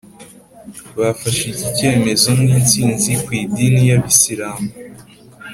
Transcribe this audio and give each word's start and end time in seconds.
bafashe 0.99 1.43
iki 1.51 1.67
cyemeze 1.75 2.27
nk’ 2.39 2.49
itsinzi 2.59 3.11
ku 3.23 3.29
idini 3.41 3.81
y’ 3.89 3.91
Abasilamu. 3.97 4.69